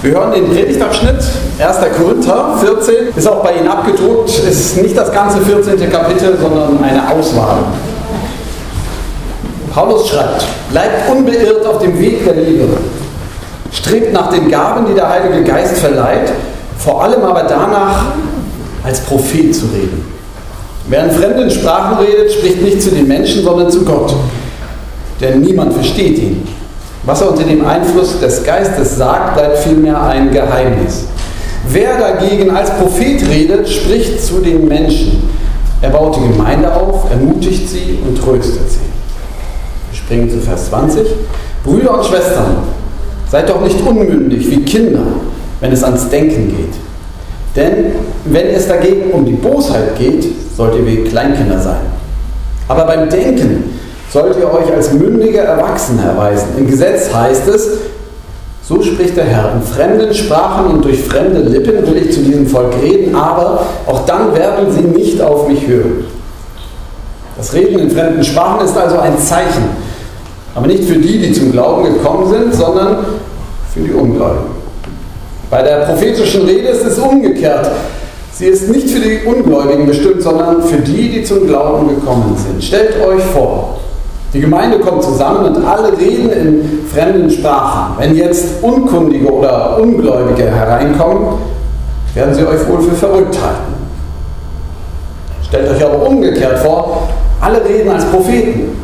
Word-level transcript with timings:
Wir 0.00 0.12
hören 0.12 0.30
den 0.30 0.48
Predigtabschnitt 0.48 1.16
1. 1.58 1.76
Korinther 1.96 2.56
14, 2.60 2.94
ist 3.16 3.26
auch 3.26 3.42
bei 3.42 3.54
Ihnen 3.54 3.66
abgedruckt, 3.66 4.30
ist 4.30 4.80
nicht 4.80 4.96
das 4.96 5.10
ganze 5.10 5.40
14. 5.40 5.90
Kapitel, 5.90 6.38
sondern 6.40 6.80
eine 6.84 7.10
Auswahl. 7.10 7.64
Paulus 9.74 10.08
schreibt, 10.08 10.44
bleibt 10.70 11.10
unbeirrt 11.10 11.66
auf 11.66 11.80
dem 11.80 11.98
Weg 11.98 12.24
der 12.24 12.34
Liebe, 12.34 12.68
strebt 13.72 14.12
nach 14.12 14.30
den 14.30 14.48
Gaben, 14.48 14.86
die 14.86 14.94
der 14.94 15.08
Heilige 15.08 15.42
Geist 15.42 15.78
verleiht, 15.78 16.30
vor 16.78 17.02
allem 17.02 17.24
aber 17.24 17.42
danach, 17.42 18.04
als 18.84 19.00
Prophet 19.00 19.52
zu 19.52 19.66
reden. 19.66 20.04
Wer 20.86 21.06
in 21.06 21.10
fremden 21.10 21.50
Sprachen 21.50 21.98
redet, 21.98 22.32
spricht 22.32 22.62
nicht 22.62 22.80
zu 22.82 22.90
den 22.90 23.08
Menschen, 23.08 23.42
sondern 23.42 23.68
zu 23.68 23.84
Gott, 23.84 24.14
denn 25.20 25.40
niemand 25.40 25.72
versteht 25.74 26.18
ihn. 26.18 26.57
Was 27.08 27.22
er 27.22 27.30
unter 27.30 27.44
dem 27.44 27.66
Einfluss 27.66 28.20
des 28.20 28.44
Geistes 28.44 28.96
sagt, 28.98 29.32
bleibt 29.32 29.60
vielmehr 29.60 29.98
ein 29.98 30.30
Geheimnis. 30.30 31.06
Wer 31.66 31.96
dagegen 31.96 32.54
als 32.54 32.70
Prophet 32.72 33.26
redet, 33.26 33.66
spricht 33.66 34.22
zu 34.22 34.40
den 34.40 34.68
Menschen. 34.68 35.22
Er 35.80 35.88
baut 35.88 36.16
die 36.16 36.28
Gemeinde 36.30 36.70
auf, 36.70 37.10
ermutigt 37.10 37.66
sie 37.66 37.98
und 38.06 38.22
tröstet 38.22 38.70
sie. 38.70 38.80
Wir 39.90 39.96
springen 39.96 40.28
zu 40.28 40.38
Vers 40.40 40.68
20. 40.68 41.06
Brüder 41.64 41.96
und 41.96 42.04
Schwestern, 42.04 42.58
seid 43.30 43.48
doch 43.48 43.62
nicht 43.62 43.80
unmündig 43.80 44.50
wie 44.50 44.60
Kinder, 44.64 45.06
wenn 45.60 45.72
es 45.72 45.82
ans 45.82 46.10
Denken 46.10 46.48
geht. 46.48 46.74
Denn 47.56 47.92
wenn 48.26 48.48
es 48.48 48.68
dagegen 48.68 49.12
um 49.12 49.24
die 49.24 49.32
Bosheit 49.32 49.96
geht, 49.96 50.26
sollt 50.54 50.74
ihr 50.74 50.86
wie 50.86 51.04
Kleinkinder 51.04 51.58
sein. 51.58 51.86
Aber 52.68 52.84
beim 52.84 53.08
Denken 53.08 53.77
sollt 54.12 54.36
ihr 54.38 54.52
euch 54.52 54.72
als 54.74 54.92
mündige 54.92 55.38
Erwachsene 55.38 56.02
erweisen. 56.02 56.48
Im 56.56 56.66
Gesetz 56.66 57.12
heißt 57.12 57.48
es, 57.48 57.68
so 58.68 58.82
spricht 58.82 59.16
der 59.16 59.24
Herr, 59.24 59.52
in 59.54 59.62
fremden 59.62 60.12
Sprachen 60.12 60.66
und 60.66 60.84
durch 60.84 61.02
fremde 61.02 61.40
Lippen 61.40 61.86
will 61.86 62.02
ich 62.02 62.12
zu 62.12 62.20
diesem 62.20 62.46
Volk 62.46 62.74
reden, 62.82 63.14
aber 63.14 63.64
auch 63.86 64.04
dann 64.04 64.34
werden 64.34 64.70
sie 64.70 64.82
nicht 64.82 65.22
auf 65.22 65.48
mich 65.48 65.66
hören. 65.66 66.04
Das 67.36 67.54
Reden 67.54 67.78
in 67.78 67.90
fremden 67.90 68.22
Sprachen 68.22 68.66
ist 68.66 68.76
also 68.76 68.98
ein 68.98 69.16
Zeichen, 69.18 69.64
aber 70.54 70.66
nicht 70.66 70.84
für 70.84 70.98
die, 70.98 71.18
die 71.18 71.32
zum 71.32 71.52
Glauben 71.52 71.84
gekommen 71.84 72.28
sind, 72.28 72.54
sondern 72.54 73.06
für 73.72 73.80
die 73.80 73.92
Ungläubigen. 73.92 74.58
Bei 75.48 75.62
der 75.62 75.86
prophetischen 75.86 76.42
Rede 76.42 76.68
ist 76.68 76.84
es 76.84 76.98
umgekehrt. 76.98 77.70
Sie 78.34 78.46
ist 78.46 78.68
nicht 78.68 78.90
für 78.90 79.00
die 79.00 79.20
Ungläubigen 79.24 79.86
bestimmt, 79.86 80.22
sondern 80.22 80.62
für 80.62 80.78
die, 80.78 81.08
die 81.10 81.24
zum 81.24 81.46
Glauben 81.46 81.88
gekommen 81.88 82.36
sind. 82.36 82.62
Stellt 82.62 83.00
euch 83.02 83.22
vor, 83.32 83.78
die 84.32 84.40
Gemeinde 84.40 84.78
kommt 84.80 85.02
zusammen 85.02 85.46
und 85.46 85.64
alle 85.64 85.96
reden 85.96 86.30
in 86.30 86.80
fremden 86.92 87.30
Sprachen. 87.30 87.94
Wenn 87.98 88.14
jetzt 88.14 88.62
Unkundige 88.62 89.32
oder 89.32 89.78
Ungläubige 89.80 90.44
hereinkommen, 90.44 91.38
werden 92.14 92.34
sie 92.34 92.46
euch 92.46 92.68
wohl 92.68 92.82
für 92.82 92.94
verrückt 92.94 93.38
halten. 93.40 93.74
Stellt 95.46 95.70
euch 95.70 95.84
aber 95.84 96.06
umgekehrt 96.06 96.58
vor, 96.58 97.08
alle 97.40 97.64
reden 97.64 97.90
als 97.90 98.04
Propheten. 98.06 98.76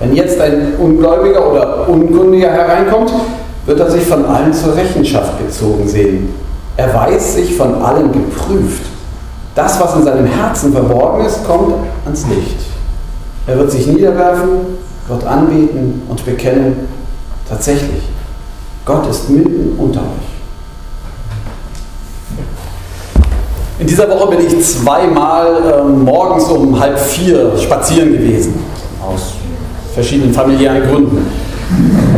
Wenn 0.00 0.14
jetzt 0.14 0.38
ein 0.38 0.74
Ungläubiger 0.78 1.50
oder 1.50 1.88
Unkundiger 1.88 2.50
hereinkommt, 2.50 3.12
wird 3.64 3.80
er 3.80 3.90
sich 3.90 4.04
von 4.04 4.26
allen 4.26 4.52
zur 4.52 4.76
Rechenschaft 4.76 5.38
gezogen 5.38 5.88
sehen. 5.88 6.34
Er 6.76 6.92
weiß 6.92 7.36
sich 7.36 7.56
von 7.56 7.82
allen 7.82 8.12
geprüft. 8.12 8.82
Das, 9.54 9.80
was 9.80 9.96
in 9.96 10.02
seinem 10.02 10.26
Herzen 10.26 10.72
verborgen 10.72 11.24
ist, 11.24 11.46
kommt 11.46 11.74
ans 12.04 12.26
Licht. 12.26 12.73
Er 13.46 13.58
wird 13.58 13.70
sich 13.70 13.86
niederwerfen, 13.86 14.48
Gott 15.06 15.24
anbeten 15.24 16.02
und 16.08 16.24
bekennen, 16.24 16.88
tatsächlich, 17.48 18.04
Gott 18.86 19.06
ist 19.08 19.28
mitten 19.28 19.74
unter 19.78 20.00
euch. 20.00 20.34
In 23.78 23.86
dieser 23.86 24.08
Woche 24.08 24.28
bin 24.28 24.46
ich 24.46 24.64
zweimal 24.64 25.56
äh, 25.62 25.82
morgens 25.82 26.44
um 26.44 26.78
halb 26.78 26.98
vier 26.98 27.58
spazieren 27.58 28.12
gewesen, 28.12 28.54
aus 29.06 29.34
verschiedenen 29.92 30.32
familiären 30.32 30.82
Gründen. 30.82 31.26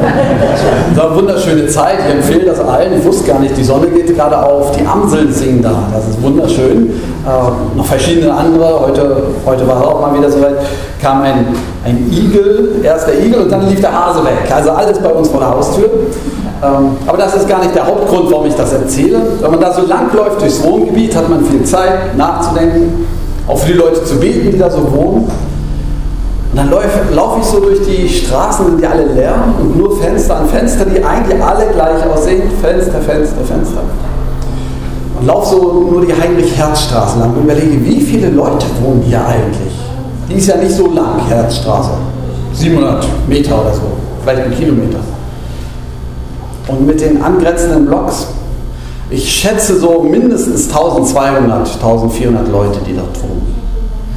Das 0.00 0.96
war 0.96 1.10
eine 1.10 1.16
wunderschöne 1.16 1.66
Zeit. 1.68 1.98
Ich 2.06 2.14
empfehle 2.14 2.46
das 2.46 2.60
allen. 2.60 2.98
Ich 2.98 3.04
wusste 3.04 3.26
gar 3.30 3.40
nicht, 3.40 3.56
die 3.56 3.64
Sonne 3.64 3.88
geht 3.88 4.14
gerade 4.14 4.42
auf. 4.42 4.76
Die 4.76 4.86
Amseln 4.86 5.32
singen 5.32 5.62
da. 5.62 5.88
Das 5.92 6.08
ist 6.08 6.22
wunderschön. 6.22 6.90
Äh, 7.26 7.76
noch 7.76 7.86
verschiedene 7.86 8.32
andere. 8.32 8.80
Heute, 8.80 9.22
heute 9.44 9.66
war 9.66 9.80
es 9.80 9.86
auch 9.86 10.00
mal 10.00 10.18
wieder 10.18 10.30
so 10.30 10.40
weit. 10.40 10.56
Kam 11.00 11.22
ein, 11.22 11.46
ein 11.84 12.10
Igel, 12.10 12.80
erst 12.82 13.08
der 13.08 13.22
Igel 13.24 13.42
und 13.42 13.52
dann 13.52 13.68
lief 13.68 13.80
der 13.80 13.92
Hase 13.92 14.24
weg. 14.24 14.50
Also 14.54 14.70
alles 14.70 14.98
bei 14.98 15.10
uns 15.10 15.28
vor 15.28 15.40
der 15.40 15.50
Haustür. 15.50 15.90
Ähm, 16.62 16.96
aber 17.06 17.18
das 17.18 17.34
ist 17.34 17.48
gar 17.48 17.60
nicht 17.60 17.74
der 17.74 17.86
Hauptgrund, 17.86 18.30
warum 18.30 18.46
ich 18.46 18.54
das 18.54 18.72
erzähle. 18.72 19.20
Wenn 19.40 19.50
man 19.50 19.60
da 19.60 19.72
so 19.72 19.86
lang 19.86 20.12
läuft 20.14 20.40
durchs 20.40 20.62
Wohngebiet, 20.62 21.14
hat 21.14 21.28
man 21.28 21.44
viel 21.44 21.62
Zeit 21.64 22.16
nachzudenken. 22.16 23.06
Auch 23.46 23.58
für 23.58 23.72
die 23.72 23.78
Leute 23.78 24.02
zu 24.04 24.16
beten, 24.16 24.50
die 24.50 24.58
da 24.58 24.70
so 24.70 24.90
wohnen. 24.92 25.30
Und 26.56 26.62
dann 26.62 26.70
laufe 26.70 27.14
lauf 27.14 27.38
ich 27.38 27.44
so 27.44 27.60
durch 27.60 27.80
die 27.86 28.08
Straßen, 28.08 28.64
sind 28.64 28.80
die 28.80 28.86
alle 28.86 29.04
leer 29.12 29.34
und 29.60 29.76
nur 29.76 30.00
Fenster 30.00 30.38
an 30.38 30.48
Fenster, 30.48 30.86
die 30.86 31.04
eigentlich 31.04 31.42
alle 31.42 31.66
gleich 31.66 32.02
aussehen. 32.06 32.44
Fenster, 32.62 32.98
Fenster, 33.02 33.44
Fenster. 33.44 33.82
Und 35.20 35.26
laufe 35.26 35.54
so 35.54 35.86
nur 35.90 36.06
die 36.06 36.14
Heinrich-Herz-Straße 36.14 37.18
lang 37.18 37.34
und 37.34 37.42
überlege, 37.42 37.84
wie 37.84 38.00
viele 38.00 38.30
Leute 38.30 38.64
wohnen 38.82 39.02
hier 39.02 39.20
eigentlich? 39.26 39.74
Die 40.30 40.34
ist 40.36 40.46
ja 40.46 40.56
nicht 40.56 40.72
so 40.72 40.86
lang, 40.86 41.20
Herzstraße. 41.28 41.90
700 42.54 43.06
Meter 43.28 43.60
oder 43.60 43.74
so, 43.74 43.82
vielleicht 44.22 44.46
ein 44.46 44.54
Kilometer. 44.56 45.00
Und 46.68 46.86
mit 46.86 46.98
den 47.02 47.22
angrenzenden 47.22 47.84
Blocks, 47.84 48.28
ich 49.10 49.30
schätze 49.30 49.78
so 49.78 50.00
mindestens 50.00 50.68
1200, 50.68 51.68
1400 51.74 52.48
Leute, 52.48 52.78
die 52.86 52.94
dort 52.94 53.22
wohnen. 53.22 53.54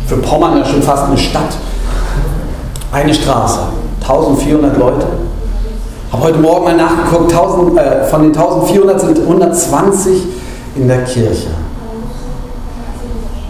Für 0.07 0.15
Pommern 0.15 0.57
ja 0.57 0.63
schon 0.63 0.81
fast 0.81 1.03
eine 1.03 1.17
Stadt. 1.17 1.57
Eine 2.91 3.13
Straße, 3.13 3.59
1400 4.01 4.77
Leute. 4.77 5.05
Habe 6.11 6.23
heute 6.23 6.39
Morgen 6.39 6.63
mal 6.63 6.75
nachgeguckt, 6.75 7.31
1000, 7.31 7.77
äh, 7.77 8.03
von 8.05 8.23
den 8.23 8.35
1400 8.35 8.99
sind 8.99 9.19
120 9.19 10.23
in 10.75 10.87
der 10.87 11.03
Kirche. 11.03 11.49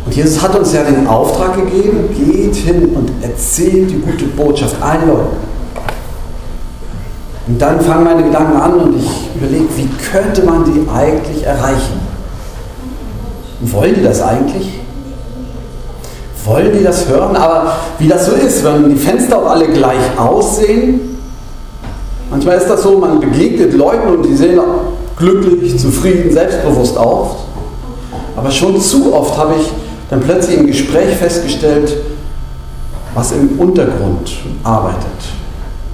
Und 0.06 0.14
Jesus 0.14 0.42
hat 0.42 0.56
uns 0.58 0.74
ja 0.74 0.84
den 0.84 1.08
Auftrag 1.08 1.56
gegeben, 1.56 2.10
geht 2.14 2.56
hin 2.56 2.94
und 2.96 3.12
erzählt 3.24 3.92
die 3.92 4.00
gute 4.00 4.26
Botschaft 4.26 4.76
allen 4.82 5.08
Leuten. 5.08 5.38
Und 7.48 7.62
dann 7.62 7.80
fangen 7.80 8.04
meine 8.04 8.24
Gedanken 8.24 8.60
an 8.60 8.74
und 8.74 8.98
ich 8.98 9.10
überlege, 9.36 9.66
wie 9.78 9.90
könnte 10.12 10.44
man 10.44 10.66
die 10.66 10.88
eigentlich 10.90 11.46
erreichen? 11.46 12.10
wollen 13.62 13.96
die 13.96 14.04
das 14.04 14.22
eigentlich? 14.22 14.79
Wollen 16.50 16.76
die 16.76 16.84
das 16.84 17.08
hören, 17.08 17.36
aber 17.36 17.76
wie 18.00 18.08
das 18.08 18.26
so 18.26 18.32
ist, 18.32 18.64
wenn 18.64 18.90
die 18.90 18.96
Fenster 18.96 19.38
auch 19.38 19.52
alle 19.52 19.68
gleich 19.68 20.18
aussehen, 20.18 21.18
manchmal 22.30 22.58
ist 22.58 22.68
das 22.68 22.82
so, 22.82 22.98
man 22.98 23.20
begegnet 23.20 23.74
Leuten 23.74 24.08
und 24.16 24.24
die 24.24 24.36
sehen 24.36 24.60
glücklich, 25.16 25.78
zufrieden, 25.80 26.32
selbstbewusst 26.32 26.98
aus, 26.98 27.36
aber 28.36 28.50
schon 28.50 28.82
zu 28.82 29.14
oft 29.14 29.38
habe 29.38 29.56
ich 29.60 29.68
dann 30.10 30.22
plötzlich 30.22 30.58
im 30.58 30.66
Gespräch 30.66 31.16
festgestellt, 31.18 31.98
was 33.14 33.32
im 33.32 33.60
Untergrund 33.60 34.32
arbeitet, 34.64 35.06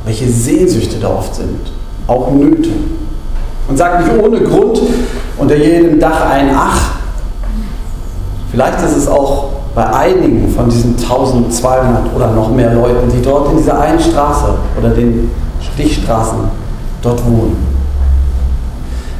welche 0.05 0.29
Sehnsüchte 0.29 0.99
da 0.99 1.09
oft 1.09 1.35
sind, 1.35 1.59
auch 2.07 2.31
Nöte. 2.31 2.69
Man 3.67 3.75
sagt 3.75 4.05
nicht 4.05 4.23
ohne 4.23 4.39
Grund 4.41 4.79
unter 5.37 5.55
jedem 5.55 5.99
Dach 5.99 6.29
ein 6.29 6.51
Ach. 6.55 6.91
Vielleicht 8.51 8.79
ist 8.79 8.95
es 8.95 9.07
auch 9.07 9.54
bei 9.75 9.85
einigen 9.85 10.47
von 10.55 10.69
diesen 10.69 10.95
1200 10.95 12.15
oder 12.15 12.31
noch 12.31 12.49
mehr 12.49 12.73
Leuten, 12.73 13.11
die 13.13 13.21
dort 13.21 13.51
in 13.51 13.57
dieser 13.57 13.77
einen 13.77 13.99
Straße 13.99 14.55
oder 14.79 14.89
den 14.89 15.29
Stichstraßen 15.59 16.39
dort 17.01 17.23
wohnen. 17.25 17.75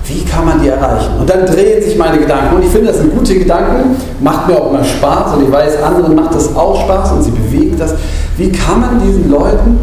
Wie 0.06 0.24
kann 0.24 0.46
man 0.46 0.62
die 0.62 0.70
erreichen? 0.70 1.12
Und 1.20 1.30
dann 1.30 1.46
drehen 1.46 1.84
sich 1.84 1.98
meine 1.98 2.19
Gedanken. 2.19 2.56
Und 2.56 2.63
ich 2.63 2.69
finde, 2.69 2.88
das 2.88 2.98
sind 2.98 3.18
gute 3.18 3.38
Gedanken. 3.38 3.98
Macht 4.22 4.48
mir 4.48 4.56
auch 4.56 4.69
immer 4.69 4.84
Spaß. 4.84 5.34
Und 5.36 5.46
ich 5.46 5.52
weiß, 5.52 5.81
anderen 5.81 6.16
macht 6.16 6.36
das 6.36 6.56
auch 6.56 6.80
Spaß 6.84 7.12
und 7.13 7.24
sie 7.24 7.31
bewegt 7.31 7.81
das. 7.81 7.96
Wie 8.38 8.51
kann 8.51 8.81
man 8.81 9.01
diesen 9.04 9.31
Leuten 9.31 9.80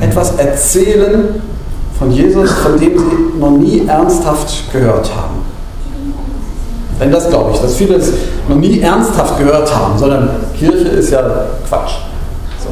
etwas 0.00 0.36
erzählen 0.36 1.40
von 1.98 2.12
Jesus, 2.12 2.52
von 2.52 2.78
dem 2.78 2.96
sie 2.96 3.40
noch 3.40 3.50
nie 3.50 3.84
ernsthaft 3.86 4.72
gehört 4.72 5.10
haben? 5.14 5.51
Denn 7.02 7.10
das 7.10 7.28
glaube 7.28 7.50
ich, 7.52 7.60
dass 7.60 7.74
viele 7.74 7.96
es 7.96 8.12
noch 8.48 8.56
nie 8.56 8.80
ernsthaft 8.80 9.36
gehört 9.36 9.74
haben, 9.74 9.98
sondern 9.98 10.30
Kirche 10.56 10.88
ist 10.88 11.10
ja 11.10 11.20
Quatsch. 11.68 11.94
So. 12.62 12.68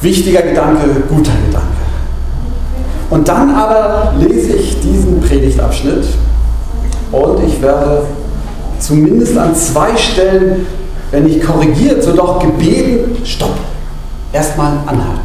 Wichtiger 0.00 0.40
Gedanke, 0.40 1.02
guter 1.10 1.32
Gedanke. 1.46 1.68
Und 3.10 3.28
dann 3.28 3.54
aber 3.54 4.14
lese 4.18 4.54
ich 4.54 4.80
diesen 4.80 5.20
Predigtabschnitt 5.20 6.06
und 7.12 7.44
ich 7.46 7.60
werde 7.60 8.06
zumindest 8.78 9.36
an 9.36 9.54
zwei 9.54 9.94
Stellen, 9.98 10.66
wenn 11.10 11.24
nicht 11.24 11.44
korrigiert, 11.44 12.02
so 12.02 12.12
doch 12.12 12.38
gebeten, 12.38 13.14
stopp, 13.24 13.58
erstmal 14.32 14.72
anhalten. 14.86 15.20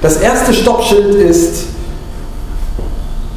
Das 0.00 0.16
erste 0.16 0.54
Stoppschild 0.54 1.16
ist 1.16 1.66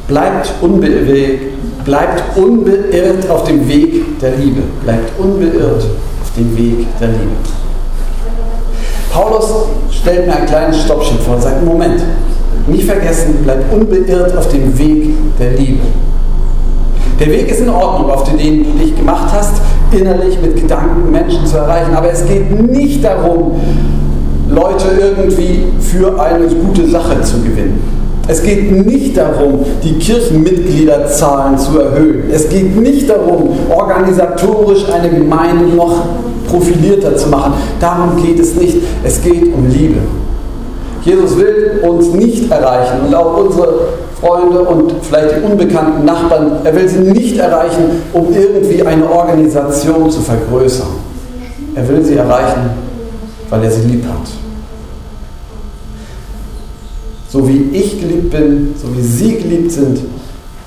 bleibt 0.10 0.52
unbewegt, 0.60 1.86
bleibt 1.86 2.38
unbeirrt 2.38 3.30
auf 3.30 3.46
dem 3.46 3.66
Weg 3.70 4.20
der 4.20 4.32
Liebe. 4.36 4.64
Bleibt 4.84 5.18
unbeirrt 5.18 5.84
auf 6.22 6.34
dem 6.36 6.58
Weg 6.58 6.88
der 7.00 7.08
Liebe. 7.08 7.38
Paulus 9.14 9.46
stellt 9.92 10.28
mir 10.28 10.36
ein 10.36 10.46
kleines 10.46 10.82
Stoppschild 10.82 11.22
vor 11.22 11.36
und 11.36 11.42
sagt, 11.42 11.64
Moment, 11.64 12.02
nicht 12.68 12.84
vergessen, 12.84 13.38
bleib 13.44 13.72
unbeirrt 13.72 14.36
auf 14.36 14.50
dem 14.50 14.78
Weg 14.78 15.14
der 15.40 15.52
Liebe. 15.52 15.86
Der 17.20 17.28
Weg 17.28 17.50
ist 17.50 17.62
in 17.62 17.70
Ordnung, 17.70 18.10
auf 18.10 18.24
den 18.24 18.38
du 18.38 18.84
dich 18.84 18.96
gemacht 18.96 19.30
hast, 19.34 19.62
innerlich 19.92 20.40
mit 20.42 20.56
Gedanken 20.56 21.12
Menschen 21.12 21.46
zu 21.46 21.58
erreichen. 21.58 21.94
Aber 21.96 22.12
es 22.12 22.26
geht 22.26 22.50
nicht 22.72 23.04
darum, 23.04 23.60
Leute 24.50 24.86
irgendwie 25.00 25.66
für 25.80 26.20
eine 26.20 26.48
gute 26.48 26.88
Sache 26.90 27.22
zu 27.22 27.42
gewinnen. 27.42 27.99
Es 28.30 28.44
geht 28.44 28.72
nicht 28.86 29.18
darum, 29.18 29.66
die 29.84 29.94
Kirchenmitgliederzahlen 29.94 31.58
zu 31.58 31.80
erhöhen. 31.80 32.26
Es 32.32 32.48
geht 32.48 32.80
nicht 32.80 33.10
darum, 33.10 33.50
organisatorisch 33.76 34.86
eine 34.88 35.10
Gemeinde 35.10 35.76
noch 35.76 36.06
profilierter 36.48 37.18
zu 37.18 37.30
machen. 37.30 37.54
Darum 37.80 38.24
geht 38.24 38.40
es 38.40 38.54
nicht. 38.54 38.78
Es 39.04 39.20
geht 39.24 39.52
um 39.52 39.68
Liebe. 39.68 39.98
Jesus 41.02 41.38
will 41.40 41.80
uns 41.82 42.14
nicht 42.14 42.52
erreichen 42.52 43.00
und 43.08 43.16
auch 43.16 43.36
unsere 43.46 43.74
Freunde 44.22 44.60
und 44.60 44.94
vielleicht 45.02 45.38
die 45.38 45.52
unbekannten 45.52 46.06
Nachbarn, 46.06 46.52
er 46.64 46.76
will 46.76 46.88
sie 46.88 47.00
nicht 47.00 47.38
erreichen, 47.38 48.04
um 48.14 48.28
irgendwie 48.32 48.84
eine 48.84 49.10
Organisation 49.10 50.12
zu 50.12 50.22
vergrößern. 50.22 50.90
Er 51.74 51.88
will 51.90 52.04
sie 52.04 52.18
erreichen, 52.18 52.70
weil 53.50 53.64
er 53.64 53.72
sie 53.72 53.88
lieb 53.88 54.04
hat. 54.06 54.49
So 57.32 57.48
wie 57.48 57.70
ich 57.74 58.00
geliebt 58.00 58.32
bin, 58.32 58.74
so 58.82 58.96
wie 58.96 59.02
Sie 59.02 59.38
geliebt 59.38 59.72
sind, 59.72 60.00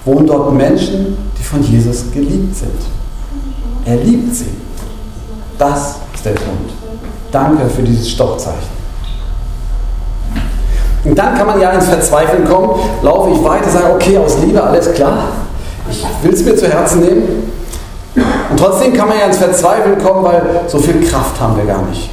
wohnen 0.05 0.27
dort 0.27 0.53
Menschen, 0.53 1.17
die 1.39 1.43
von 1.43 1.63
Jesus 1.63 2.05
geliebt 2.13 2.57
sind. 2.57 2.71
Er 3.85 3.97
liebt 3.97 4.35
sie. 4.35 4.47
Das 5.59 5.97
ist 6.15 6.25
der 6.25 6.35
Grund. 6.35 6.71
Danke 7.31 7.69
für 7.69 7.83
dieses 7.83 8.11
Stoppzeichen. 8.11 8.83
Und 11.05 11.19
dann 11.19 11.35
kann 11.37 11.47
man 11.47 11.61
ja 11.61 11.71
ins 11.71 11.87
Verzweifeln 11.87 12.45
kommen, 12.45 12.81
laufe 13.03 13.31
ich 13.31 13.43
weiter, 13.43 13.69
sage, 13.69 13.93
okay, 13.95 14.19
aus 14.19 14.39
Liebe, 14.39 14.63
alles 14.63 14.93
klar, 14.93 15.25
ich 15.91 16.05
will 16.23 16.33
es 16.33 16.45
mir 16.45 16.55
zu 16.55 16.69
Herzen 16.69 17.01
nehmen. 17.01 17.51
Und 18.51 18.57
trotzdem 18.57 18.93
kann 18.93 19.09
man 19.09 19.19
ja 19.19 19.27
ins 19.27 19.39
Verzweifeln 19.39 19.99
kommen, 19.99 20.23
weil 20.23 20.43
so 20.69 20.79
viel 20.79 21.01
Kraft 21.01 21.41
haben 21.41 21.57
wir 21.57 21.65
gar 21.65 21.83
nicht. 21.87 22.11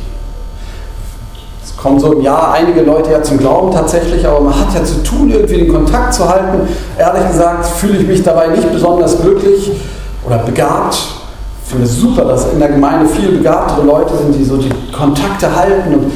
Kommen 1.82 1.98
so 1.98 2.12
im 2.12 2.22
Jahr 2.22 2.52
einige 2.52 2.82
Leute 2.82 3.12
ja 3.12 3.24
zum 3.24 3.38
Glauben 3.38 3.72
tatsächlich, 3.72 4.28
aber 4.28 4.42
man 4.42 4.54
hat 4.54 4.74
ja 4.76 4.84
zu 4.84 5.02
tun, 5.02 5.32
irgendwie 5.32 5.60
den 5.60 5.74
Kontakt 5.74 6.14
zu 6.14 6.28
halten. 6.28 6.68
Ehrlich 6.98 7.28
gesagt 7.30 7.66
fühle 7.66 8.00
ich 8.00 8.08
mich 8.08 8.22
dabei 8.22 8.48
nicht 8.48 8.70
besonders 8.70 9.22
glücklich 9.22 9.72
oder 10.28 10.40
begabt. 10.40 10.98
Ich 11.64 11.72
finde 11.72 11.86
es 11.86 11.96
super, 11.96 12.26
dass 12.26 12.52
in 12.52 12.60
der 12.60 12.70
Gemeinde 12.70 13.08
viel 13.08 13.38
begabtere 13.38 13.86
Leute 13.86 14.18
sind, 14.18 14.36
die 14.36 14.44
so 14.44 14.58
die 14.58 14.72
Kontakte 14.92 15.56
halten 15.56 15.94
und 15.94 16.12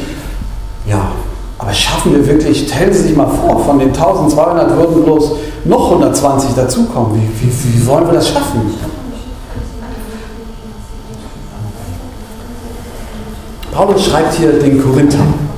ja, 0.85 0.99
aber 1.57 1.71
schaffen 1.71 2.13
wir 2.13 2.27
wirklich, 2.27 2.67
stellen 2.67 2.91
Sie 2.91 3.03
sich 3.03 3.15
mal 3.15 3.27
vor, 3.27 3.63
von 3.63 3.79
den 3.79 3.89
1200 3.89 4.75
würden 4.75 5.05
bloß 5.05 5.31
noch 5.63 5.91
120 5.91 6.55
dazukommen. 6.55 7.15
Wie, 7.15 7.47
wie, 7.47 7.51
wie 7.51 7.87
wollen 7.87 8.07
wir 8.07 8.15
das 8.15 8.27
schaffen? 8.27 8.73
Paulus 13.71 14.05
schreibt 14.05 14.33
hier 14.33 14.59
den 14.59 14.83
Korinthern. 14.83 15.52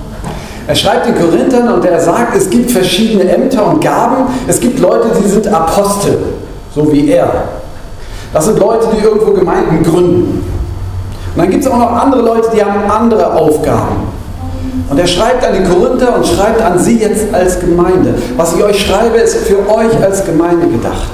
Er 0.67 0.75
schreibt 0.75 1.07
den 1.07 1.15
Korinthern 1.15 1.71
und 1.73 1.85
er 1.85 1.99
sagt, 1.99 2.35
es 2.35 2.49
gibt 2.49 2.71
verschiedene 2.71 3.29
Ämter 3.31 3.67
und 3.67 3.81
Gaben. 3.81 4.25
Es 4.47 4.59
gibt 4.59 4.79
Leute, 4.79 5.09
die 5.21 5.27
sind 5.27 5.47
Apostel, 5.47 6.17
so 6.73 6.91
wie 6.91 7.09
er. 7.11 7.29
Das 8.33 8.45
sind 8.45 8.59
Leute, 8.59 8.87
die 8.95 9.03
irgendwo 9.03 9.31
Gemeinden 9.31 9.83
gründen. 9.83 10.43
Und 11.35 11.41
dann 11.41 11.49
gibt 11.49 11.63
es 11.63 11.69
auch 11.69 11.77
noch 11.77 11.91
andere 11.91 12.21
Leute, 12.21 12.49
die 12.55 12.63
haben 12.63 12.89
andere 12.89 13.33
Aufgaben. 13.33 14.07
Und 14.89 14.99
er 14.99 15.07
schreibt 15.07 15.45
an 15.45 15.53
die 15.53 15.63
Korinther 15.69 16.15
und 16.15 16.25
schreibt 16.25 16.61
an 16.61 16.79
sie 16.79 16.99
jetzt 16.99 17.33
als 17.33 17.59
Gemeinde. 17.59 18.15
Was 18.37 18.55
ich 18.55 18.63
euch 18.63 18.85
schreibe, 18.85 19.17
ist 19.17 19.37
für 19.37 19.57
euch 19.69 20.03
als 20.03 20.25
Gemeinde 20.25 20.67
gedacht. 20.67 21.11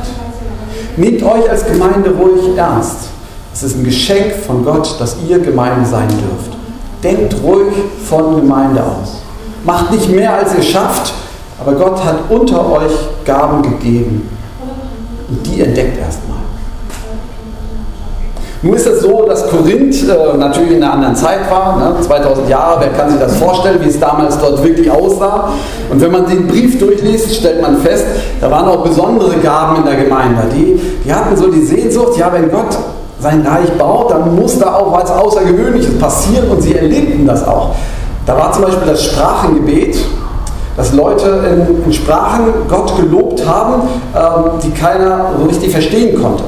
Nehmt 0.98 1.24
euch 1.24 1.50
als 1.50 1.66
Gemeinde 1.66 2.12
ruhig 2.12 2.58
ernst. 2.58 3.10
Es 3.54 3.64
ist 3.64 3.78
ein 3.78 3.84
Geschenk 3.84 4.34
von 4.46 4.64
Gott, 4.64 4.96
dass 5.00 5.18
ihr 5.28 5.40
Gemeinde 5.40 5.86
sein 5.86 6.08
dürft. 6.08 6.58
Denkt 7.04 7.36
ruhig 7.44 7.74
von 8.08 8.36
Gemeinde 8.36 8.82
aus. 8.82 9.21
Macht 9.64 9.92
nicht 9.92 10.10
mehr, 10.10 10.34
als 10.34 10.56
ihr 10.56 10.64
schafft, 10.64 11.14
aber 11.60 11.74
Gott 11.74 12.04
hat 12.04 12.16
unter 12.30 12.72
euch 12.72 12.94
Gaben 13.26 13.62
gegeben. 13.62 14.30
Und 15.30 15.46
die 15.46 15.62
entdeckt 15.62 15.98
erstmal. 16.00 16.32
Nun 18.64 18.76
ist 18.76 18.86
es 18.86 19.02
so, 19.02 19.26
dass 19.26 19.48
Korinth 19.50 20.08
äh, 20.08 20.38
natürlich 20.38 20.74
in 20.74 20.84
einer 20.84 20.94
anderen 20.94 21.16
Zeit 21.16 21.50
war, 21.50 21.78
ne? 21.78 21.96
2000 22.00 22.48
Jahre, 22.48 22.80
wer 22.82 22.90
kann 22.90 23.10
sich 23.10 23.20
das 23.20 23.38
vorstellen, 23.38 23.80
wie 23.82 23.90
es 23.90 24.00
damals 24.00 24.38
dort 24.38 24.64
wirklich 24.64 24.90
aussah. 24.90 25.50
Und 25.90 26.00
wenn 26.00 26.12
man 26.12 26.28
den 26.28 26.48
Brief 26.48 26.78
durchliest, 26.78 27.36
stellt 27.36 27.60
man 27.62 27.78
fest, 27.78 28.06
da 28.40 28.52
waren 28.52 28.68
auch 28.68 28.84
besondere 28.84 29.36
Gaben 29.38 29.78
in 29.78 29.86
der 29.86 30.04
Gemeinde. 30.04 30.44
Die, 30.56 30.80
die 31.04 31.12
hatten 31.12 31.36
so 31.36 31.50
die 31.50 31.66
Sehnsucht, 31.66 32.18
ja, 32.18 32.32
wenn 32.32 32.52
Gott 32.52 32.78
sein 33.20 33.46
Reich 33.46 33.72
baut, 33.80 34.12
dann 34.12 34.36
muss 34.36 34.60
da 34.60 34.76
auch 34.76 34.92
was 34.92 35.10
Außergewöhnliches 35.10 35.98
passieren 35.98 36.50
und 36.50 36.62
sie 36.62 36.76
erlebten 36.76 37.26
das 37.26 37.48
auch. 37.48 37.76
Da 38.32 38.38
war 38.38 38.54
zum 38.54 38.64
Beispiel 38.64 38.88
das 38.88 39.04
Sprachengebet, 39.04 39.98
dass 40.78 40.94
Leute 40.94 41.44
in, 41.52 41.84
in 41.84 41.92
Sprachen 41.92 42.46
Gott 42.70 42.96
gelobt 42.96 43.46
haben, 43.46 43.82
ähm, 44.16 44.52
die 44.64 44.72
keiner 44.72 45.32
so 45.38 45.48
richtig 45.48 45.70
verstehen 45.72 46.22
konnte. 46.22 46.46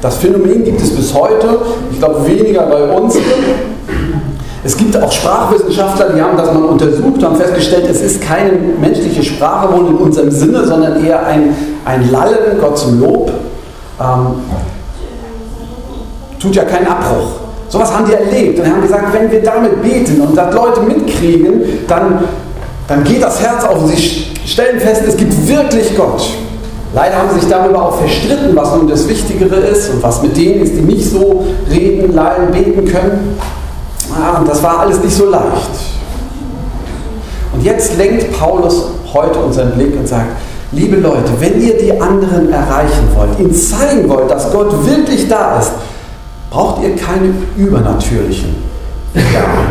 Das 0.00 0.16
Phänomen 0.16 0.64
gibt 0.64 0.80
es 0.80 0.96
bis 0.96 1.12
heute, 1.12 1.58
ich 1.92 1.98
glaube 1.98 2.26
weniger 2.26 2.62
bei 2.62 2.90
uns. 2.90 3.18
Es 4.64 4.78
gibt 4.78 4.96
auch 4.96 5.12
Sprachwissenschaftler, 5.12 6.08
die 6.14 6.22
haben 6.22 6.38
das 6.38 6.54
mal 6.54 6.64
untersucht 6.64 7.04
und 7.04 7.22
haben 7.22 7.36
festgestellt, 7.36 7.86
es 7.90 8.00
ist 8.00 8.22
keine 8.22 8.52
menschliche 8.80 9.22
Sprache 9.22 9.70
wohl 9.74 9.88
in 9.88 9.96
unserem 9.96 10.30
Sinne, 10.30 10.64
sondern 10.64 11.04
eher 11.04 11.26
ein, 11.26 11.54
ein 11.84 12.10
Lallen, 12.10 12.58
Gott 12.58 12.78
zum 12.78 12.98
Lob. 12.98 13.30
Ähm, 14.00 14.40
tut 16.40 16.56
ja 16.56 16.64
keinen 16.64 16.86
Abbruch. 16.86 17.45
Sowas 17.76 17.92
haben 17.92 18.06
die 18.06 18.14
erlebt 18.14 18.58
und 18.58 18.66
haben 18.66 18.80
gesagt, 18.80 19.12
wenn 19.12 19.30
wir 19.30 19.42
damit 19.42 19.82
beten 19.82 20.18
und 20.22 20.34
das 20.34 20.54
Leute 20.54 20.80
mitkriegen, 20.80 21.60
dann, 21.86 22.20
dann 22.88 23.04
geht 23.04 23.22
das 23.22 23.38
Herz 23.42 23.64
auf 23.64 23.82
und 23.82 23.88
sie 23.88 23.98
stellen 24.46 24.80
fest, 24.80 25.02
es 25.06 25.14
gibt 25.14 25.46
wirklich 25.46 25.94
Gott. 25.94 26.26
Leider 26.94 27.16
haben 27.16 27.28
sie 27.34 27.40
sich 27.40 27.50
darüber 27.50 27.82
auch 27.82 27.98
verstritten, 27.98 28.56
was 28.56 28.74
nun 28.74 28.88
das 28.88 29.06
Wichtigere 29.06 29.56
ist 29.56 29.90
und 29.90 30.02
was 30.02 30.22
mit 30.22 30.34
denen 30.38 30.62
ist, 30.62 30.74
die 30.74 30.80
nicht 30.80 31.04
so 31.04 31.44
reden, 31.70 32.14
leiden, 32.14 32.50
beten 32.50 32.86
können. 32.86 33.38
Ah, 34.10 34.40
das 34.46 34.62
war 34.62 34.78
alles 34.78 35.02
nicht 35.04 35.14
so 35.14 35.28
leicht. 35.28 35.44
Und 37.52 37.62
jetzt 37.62 37.98
lenkt 37.98 38.38
Paulus 38.40 38.86
heute 39.12 39.38
unseren 39.40 39.72
Blick 39.72 39.94
und 39.98 40.08
sagt, 40.08 40.28
liebe 40.72 40.96
Leute, 40.96 41.30
wenn 41.40 41.60
ihr 41.60 41.76
die 41.76 42.00
anderen 42.00 42.50
erreichen 42.50 43.06
wollt, 43.14 43.38
ihnen 43.38 43.52
zeigen 43.52 44.08
wollt, 44.08 44.30
dass 44.30 44.50
Gott 44.50 44.72
wirklich 44.86 45.28
da 45.28 45.58
ist, 45.58 45.72
braucht 46.56 46.82
ihr 46.82 46.96
keine 46.96 47.34
übernatürlichen 47.58 48.56
Gaben. 49.12 49.66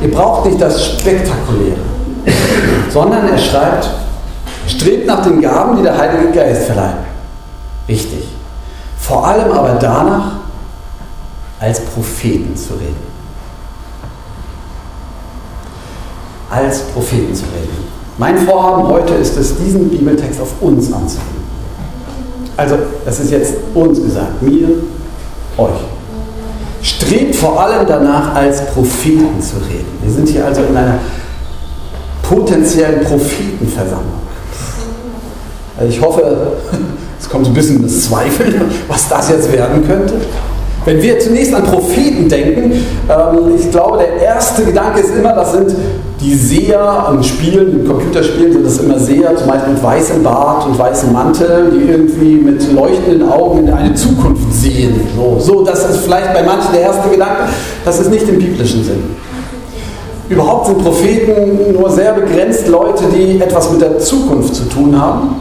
Ihr 0.00 0.10
braucht 0.10 0.46
nicht 0.46 0.58
das 0.58 0.82
Spektakuläre, 0.82 1.76
sondern 2.90 3.28
er 3.28 3.36
schreibt, 3.36 3.90
Strebt 4.66 5.06
nach 5.06 5.22
den 5.22 5.40
Gaben, 5.42 5.76
die 5.76 5.82
der 5.82 5.98
Heilige 5.98 6.32
Geist 6.32 6.64
verleiht. 6.64 6.96
Wichtig. 7.86 8.24
Vor 8.98 9.26
allem 9.26 9.52
aber 9.52 9.78
danach, 9.80 10.32
als 11.60 11.80
Propheten 11.80 12.56
zu 12.56 12.74
reden. 12.74 13.08
Als 16.50 16.80
Propheten 16.84 17.34
zu 17.34 17.44
reden. 17.44 17.88
Mein 18.16 18.38
Vorhaben 18.38 18.88
heute 18.88 19.14
ist 19.14 19.36
es, 19.36 19.56
diesen 19.58 19.90
Bibeltext 19.90 20.40
auf 20.40 20.54
uns 20.60 20.90
anzuwenden. 20.90 21.44
Also, 22.56 22.78
das 23.04 23.20
ist 23.20 23.30
jetzt 23.30 23.54
uns 23.74 24.02
gesagt, 24.02 24.42
mir, 24.42 24.68
euch. 25.58 25.97
Strebt 26.82 27.34
vor 27.34 27.60
allem 27.60 27.86
danach, 27.86 28.34
als 28.34 28.64
Propheten 28.66 29.40
zu 29.40 29.56
reden. 29.56 29.86
Wir 30.02 30.12
sind 30.12 30.28
hier 30.28 30.46
also 30.46 30.62
in 30.62 30.76
einer 30.76 30.98
potenziellen 32.22 33.04
Prophetenversammlung. 33.04 34.18
Also 35.78 35.92
ich 35.92 36.00
hoffe, 36.00 36.52
es 37.20 37.28
kommt 37.28 37.46
ein 37.46 37.54
bisschen 37.54 37.82
das 37.82 38.02
Zweifeln, 38.02 38.62
was 38.86 39.08
das 39.08 39.30
jetzt 39.30 39.52
werden 39.52 39.86
könnte. 39.86 40.14
Wenn 40.84 41.02
wir 41.02 41.18
zunächst 41.18 41.54
an 41.54 41.64
Propheten 41.64 42.28
denken, 42.28 42.72
ähm, 42.72 43.54
ich 43.58 43.70
glaube, 43.70 43.98
der 43.98 44.22
erste 44.22 44.64
Gedanke 44.64 45.00
ist 45.00 45.14
immer, 45.14 45.34
das 45.34 45.52
sind 45.52 45.74
die 46.20 46.34
Seher 46.34 46.80
an 46.80 47.22
Spielen, 47.22 47.80
in 47.80 47.86
Computerspielen 47.86 48.52
sind 48.52 48.66
das 48.66 48.78
immer 48.78 48.98
Seher, 48.98 49.36
zum 49.36 49.46
Beispiel 49.46 49.74
mit 49.74 49.82
weißem 49.82 50.22
Bart 50.22 50.66
und 50.66 50.78
weißem 50.78 51.12
Mantel, 51.12 51.72
die 51.72 51.90
irgendwie 51.90 52.36
mit 52.36 52.72
leuchtenden 52.72 53.28
Augen 53.28 53.66
in 53.66 53.72
eine 53.72 53.94
Zukunft 53.94 54.52
sehen. 54.52 55.00
So, 55.16 55.38
so 55.38 55.64
das 55.64 55.88
ist 55.88 55.98
vielleicht 55.98 56.34
bei 56.34 56.42
manchen 56.42 56.72
der 56.72 56.82
erste 56.82 57.08
Gedanke, 57.08 57.44
das 57.84 58.00
ist 58.00 58.10
nicht 58.10 58.28
im 58.28 58.38
biblischen 58.38 58.84
Sinn. 58.84 59.04
Überhaupt 60.28 60.66
sind 60.66 60.82
Propheten 60.82 61.72
nur 61.72 61.88
sehr 61.90 62.12
begrenzt 62.12 62.68
Leute, 62.68 63.04
die 63.16 63.40
etwas 63.40 63.70
mit 63.70 63.80
der 63.80 63.98
Zukunft 63.98 64.54
zu 64.54 64.64
tun 64.64 65.00
haben 65.00 65.36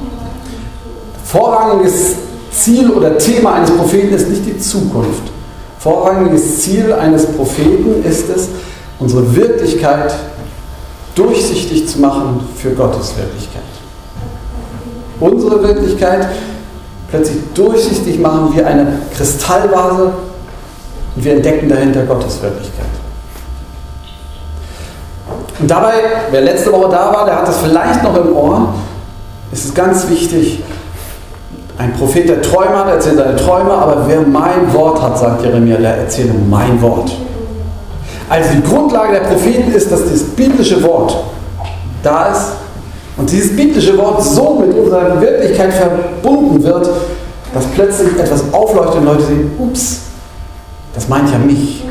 Vorrangiges 1.27 2.15
Ziel 2.51 2.89
oder 2.89 3.17
Thema 3.17 3.55
eines 3.55 3.71
Propheten 3.71 4.15
ist 4.15 4.29
nicht 4.29 4.45
die 4.45 4.57
Zukunft. 4.59 5.23
Vorrangiges 5.77 6.61
Ziel 6.61 6.93
eines 6.93 7.25
Propheten 7.25 8.01
ist 8.05 8.29
es, 8.29 8.47
unsere 8.97 9.35
Wirklichkeit 9.35 10.15
durchsichtig 11.17 11.87
zu 11.87 11.99
machen 11.99 12.47
für 12.55 12.71
Gottes 12.71 13.13
Wirklichkeit. 13.17 13.63
Unsere 15.19 15.63
Wirklichkeit 15.63 16.27
plötzlich 17.09 17.37
durchsichtig 17.53 18.19
machen 18.19 18.53
wie 18.55 18.63
eine 18.63 18.99
Kristallvase 19.15 20.11
und 21.15 21.25
wir 21.25 21.33
entdecken 21.33 21.69
dahinter 21.69 22.03
Gottes 22.03 22.41
Wirklichkeit. 22.41 22.85
Und 25.59 25.71
dabei, 25.71 25.93
wer 26.29 26.41
letzte 26.41 26.71
Woche 26.71 26.91
da 26.91 27.11
war, 27.13 27.25
der 27.25 27.37
hat 27.37 27.47
das 27.47 27.57
vielleicht 27.57 28.03
noch 28.03 28.15
im 28.15 28.35
Ohr, 28.35 28.73
ist 29.51 29.65
es 29.65 29.73
ganz 29.73 30.07
wichtig, 30.09 30.61
ein 31.79 31.93
Prophet, 31.93 32.27
der 32.27 32.41
Träume 32.41 32.75
hat, 32.75 32.89
erzählt 32.89 33.17
seine 33.17 33.35
Träume, 33.35 33.71
aber 33.71 34.07
wer 34.07 34.21
mein 34.21 34.73
Wort 34.73 35.01
hat, 35.01 35.17
sagt 35.17 35.43
Jeremia, 35.43 35.77
der 35.77 35.97
erzählt 35.97 36.31
mein 36.49 36.81
Wort. 36.81 37.11
Also 38.29 38.49
die 38.53 38.61
Grundlage 38.61 39.13
der 39.13 39.21
Propheten 39.21 39.71
ist, 39.71 39.91
dass 39.91 40.09
das 40.09 40.23
biblische 40.23 40.83
Wort 40.83 41.15
da 42.03 42.27
ist 42.27 42.51
und 43.17 43.31
dieses 43.31 43.55
biblische 43.55 43.97
Wort 43.97 44.23
so 44.23 44.55
mit 44.55 44.77
unserer 44.77 45.19
Wirklichkeit 45.19 45.73
verbunden 45.73 46.61
wird, 46.63 46.89
dass 47.53 47.65
plötzlich 47.73 48.19
etwas 48.19 48.43
aufleuchtet 48.53 48.97
und 48.97 49.05
Leute 49.05 49.23
sehen, 49.23 49.51
ups, 49.57 50.01
das 50.93 51.07
meint 51.07 51.31
ja 51.31 51.37
mich. 51.37 51.83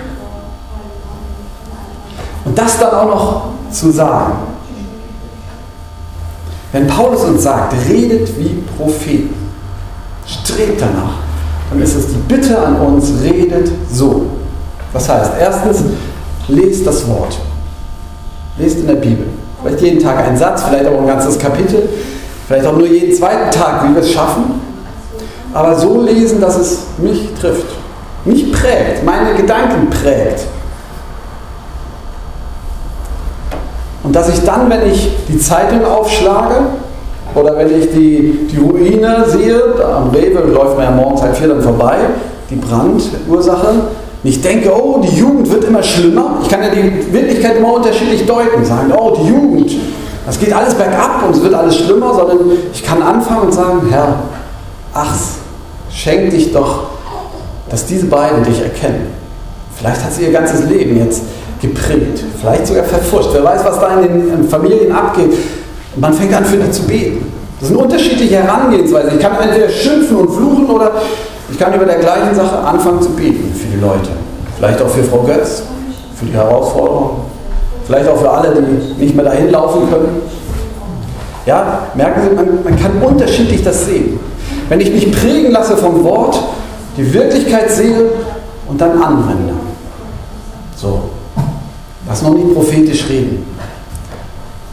Und 2.45 2.57
das 2.57 2.79
dann 2.79 2.91
auch 2.91 3.07
noch 3.07 3.43
zu 3.73 3.91
sagen. 3.91 4.35
Wenn 6.73 6.87
Paulus 6.87 7.23
uns 7.25 7.43
sagt, 7.43 7.75
redet 7.89 8.39
wie 8.39 8.63
Propheten, 8.77 9.35
strebt 10.27 10.81
danach, 10.81 11.15
dann 11.71 11.81
ist 11.81 11.97
es 11.97 12.09
die 12.09 12.19
Bitte 12.29 12.59
an 12.59 12.77
uns, 12.77 13.13
redet 13.23 13.71
so. 13.91 14.27
Das 14.93 15.09
heißt, 15.09 15.33
erstens, 15.41 15.83
lest 16.49 16.87
das 16.87 17.09
Wort. 17.09 17.39
Lest 18.59 18.79
in 18.79 18.87
der 18.87 18.95
Bibel. 18.95 19.27
Vielleicht 19.63 19.81
jeden 19.83 20.03
Tag 20.03 20.19
einen 20.19 20.37
Satz, 20.37 20.63
vielleicht 20.65 20.87
auch 20.87 20.99
ein 20.99 21.07
ganzes 21.07 21.39
Kapitel, 21.39 21.89
vielleicht 22.47 22.67
auch 22.67 22.77
nur 22.77 22.87
jeden 22.87 23.15
zweiten 23.15 23.51
Tag, 23.51 23.89
wie 23.89 23.95
wir 23.95 24.03
es 24.03 24.13
schaffen. 24.13 24.61
Aber 25.53 25.75
so 25.75 26.01
lesen, 26.03 26.41
dass 26.41 26.57
es 26.59 26.81
mich 26.99 27.31
trifft, 27.41 27.67
mich 28.25 28.53
prägt, 28.53 29.05
meine 29.05 29.35
Gedanken 29.35 29.89
prägt. 29.91 30.47
Und 34.03 34.15
dass 34.15 34.29
ich 34.29 34.45
dann, 34.45 34.71
wenn 34.71 34.89
ich 34.91 35.11
die 35.29 35.39
Zeitung 35.39 35.85
aufschlage 35.85 36.67
oder 37.35 37.57
wenn 37.57 37.81
ich 37.81 37.91
die, 37.91 38.49
die 38.53 38.59
Ruine 38.59 39.25
sehe, 39.27 39.61
am 39.85 40.11
Rewe 40.11 40.41
läuft 40.41 40.77
man 40.77 40.85
ja 40.85 40.91
morgens 40.93 41.23
halb 41.23 41.37
vier 41.37 41.49
dann 41.49 41.63
vorbei, 41.63 41.97
die 42.49 42.57
Brandursache, 42.57 43.75
nicht 44.27 44.45
denke, 44.45 44.73
oh, 44.75 45.01
die 45.01 45.17
Jugend 45.17 45.49
wird 45.51 45.65
immer 45.65 45.83
schlimmer. 45.85 46.41
Ich 46.43 46.49
kann 46.49 46.61
ja 46.61 46.69
die 46.71 47.13
Wirklichkeit 47.13 47.59
immer 47.59 47.75
unterschiedlich 47.75 48.27
deuten. 48.27 48.65
Sagen, 48.65 48.93
oh, 48.93 49.17
die 49.23 49.29
Jugend, 49.29 49.71
das 50.27 50.41
geht 50.41 50.53
alles 50.53 50.75
bergab 50.75 51.23
und 51.25 51.37
es 51.37 51.43
wird 51.43 51.55
alles 51.55 51.77
schlimmer, 51.77 52.13
sondern 52.13 52.41
ich 52.73 52.85
kann 52.85 53.01
anfangen 53.03 53.43
und 53.43 53.55
sagen, 53.55 53.87
Herr, 53.89 54.17
ach, 54.93 55.15
schenk 55.93 56.31
dich 56.31 56.53
doch, 56.53 56.89
dass 57.71 57.87
diese 57.87 58.07
beiden 58.07 58.43
dich 58.43 58.61
erkennen. 58.61 59.07
Vielleicht 59.77 60.03
hat 60.03 60.13
sie 60.13 60.25
ihr 60.25 60.33
ganzes 60.33 60.69
Leben 60.69 60.99
jetzt 60.99 61.23
geprägt, 61.63 62.25
vielleicht 62.41 62.67
sogar 62.67 62.83
verfuscht. 62.83 63.29
Wer 63.33 63.45
weiß, 63.45 63.65
was 63.65 63.79
da 63.79 64.01
in 64.01 64.29
den 64.29 64.49
Familien 64.49 64.91
abgeht. 64.91 65.35
Man 65.95 66.13
fängt 66.13 66.35
an, 66.35 66.45
für 66.45 66.57
die 66.57 66.71
zu 66.73 66.83
beten. 66.83 67.33
Das 67.61 67.69
sind 67.69 67.77
unterschiedliche 67.77 68.43
Herangehensweisen. 68.43 69.13
Ich 69.15 69.21
kann 69.21 69.41
entweder 69.41 69.69
schimpfen 69.69 70.17
und 70.17 70.31
fluchen 70.31 70.67
oder 70.69 70.91
ich 71.51 71.59
kann 71.59 71.75
über 71.75 71.85
der 71.85 71.99
gleichen 71.99 72.35
Sache 72.35 72.59
anfangen 72.59 73.01
zu 73.01 73.11
beten 73.11 73.55
für 73.55 73.69
die 73.69 73.81
Leute. 73.81 74.11
Vielleicht 74.59 74.81
auch 74.83 74.89
für 74.89 75.05
Frau 75.05 75.19
Götz, 75.19 75.63
für 76.17 76.27
die 76.27 76.33
Herausforderung. 76.33 77.21
Vielleicht 77.87 78.09
auch 78.09 78.17
für 78.17 78.31
alle, 78.31 78.55
die 78.55 79.03
nicht 79.05 79.15
mehr 79.15 79.25
dahin 79.25 79.51
laufen 79.51 79.89
können. 79.89 80.23
Ja, 81.45 81.87
merken 81.95 82.23
Sie, 82.29 82.35
man, 82.35 82.65
man 82.65 82.77
kann 82.81 83.01
unterschiedlich 83.01 83.63
das 83.63 83.87
sehen. 83.87 84.19
Wenn 84.69 84.81
ich 84.81 84.91
mich 84.91 85.13
prägen 85.13 85.53
lasse 85.53 85.77
vom 85.77 86.03
Wort, 86.03 86.37
die 86.97 87.13
Wirklichkeit 87.13 87.71
sehe 87.71 88.11
und 88.67 88.81
dann 88.81 89.01
anwende. 89.01 89.55
So. 90.75 91.03
Lass 92.09 92.23
noch 92.23 92.35
nicht 92.35 92.53
prophetisch 92.55 93.09
reden. 93.09 93.45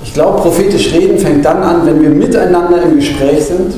Ich 0.04 0.14
glaube, 0.14 0.42
prophetisch 0.42 0.92
reden 0.94 1.20
fängt 1.20 1.46
dann 1.46 1.62
an, 1.62 1.86
wenn 1.86 2.02
wir 2.02 2.10
miteinander 2.10 2.82
im 2.82 2.96
Gespräch 2.96 3.46
sind 3.46 3.74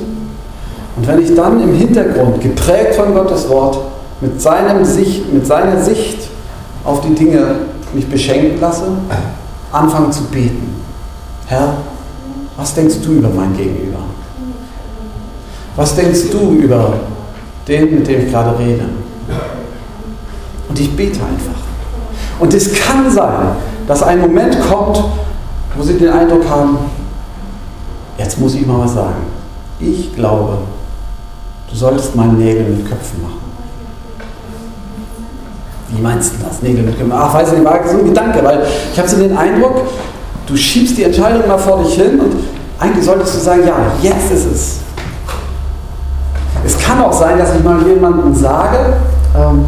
und 1.06 1.12
wenn 1.14 1.24
ich 1.24 1.36
dann 1.36 1.62
im 1.62 1.74
Hintergrund, 1.76 2.42
geprägt 2.42 2.96
von 2.96 3.14
Gottes 3.14 3.48
Wort, 3.50 3.78
mit, 4.22 4.42
seinem 4.42 4.84
Sicht, 4.84 5.32
mit 5.32 5.46
seiner 5.46 5.84
Sicht 5.84 6.30
auf 6.84 7.02
die 7.02 7.14
Dinge 7.14 7.58
mich 7.94 8.10
beschenken 8.10 8.60
lasse, 8.60 8.88
anfange 9.72 10.10
zu 10.10 10.24
beten. 10.24 10.82
Herr, 11.46 11.78
was 12.58 12.74
denkst 12.74 12.96
du 13.04 13.14
über 13.14 13.30
mein 13.30 13.56
Gegenüber? 13.56 14.00
Was 15.76 15.96
denkst 15.96 16.32
du 16.32 16.54
über 16.54 16.94
den, 17.68 17.96
mit 17.96 18.08
dem 18.08 18.26
ich 18.26 18.32
gerade 18.32 18.58
rede? 18.58 18.86
Und 20.68 20.80
ich 20.80 20.96
bete 20.96 21.20
einfach. 21.20 21.62
Und 22.40 22.54
es 22.54 22.74
kann 22.74 23.12
sein, 23.12 23.48
dass 23.88 24.02
ein 24.02 24.22
Moment 24.22 24.58
kommt, 24.60 25.04
wo 25.76 25.84
sie 25.84 25.98
den 25.98 26.10
Eindruck 26.10 26.50
haben, 26.50 26.78
jetzt 28.18 28.40
muss 28.40 28.56
ich 28.56 28.66
mal 28.66 28.80
was 28.80 28.96
sagen. 28.96 29.22
Ich 29.80 30.16
glaube, 30.16 30.58
Du 31.75 31.82
solltest 31.82 32.15
mal 32.15 32.29
Nägel 32.29 32.63
mit 32.70 32.88
Köpfen 32.88 33.22
machen. 33.22 33.36
Wie 35.89 36.01
meinst 36.01 36.32
du 36.32 36.46
das? 36.46 36.62
Nägel 36.62 36.84
mit 36.84 36.96
Köpfen? 36.96 37.12
Ach, 37.12 37.34
weiß 37.34 37.50
ich 37.50 37.55
nicht, 37.55 37.65
war 37.65 37.86
so 37.86 37.98
ein 37.98 38.05
Gedanke, 38.05 38.41
weil 38.46 38.65
ich 38.94 38.98
habe 38.98 39.10
so 39.10 39.17
den 39.17 39.36
Eindruck, 39.36 39.82
du 40.48 40.55
schiebst 40.55 40.98
die 40.98 41.03
Entscheidung 41.03 41.46
mal 41.50 41.58
vor 41.58 41.84
dich 41.84 41.96
hin 41.96 42.17
und 42.17 42.34
eigentlich 42.79 43.03
solltest 43.03 43.36
du 43.36 43.39
sagen, 43.39 43.63
ja, 43.67 43.75
jetzt 44.01 44.32
ist 44.32 44.46
es. 44.46 44.77
Es 46.65 46.79
kann 46.79 47.01
auch 47.01 47.12
sein, 47.12 47.38
dass 47.38 47.53
ich 47.53 47.62
mal 47.62 47.86
jemandem 47.86 48.34
sage, 48.34 48.94
ähm, 49.36 49.65